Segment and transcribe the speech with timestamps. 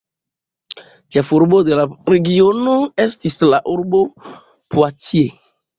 [1.17, 2.75] Ĉefurbo de la regiono
[3.07, 4.05] estis la urbo
[4.75, 5.43] Poitiers.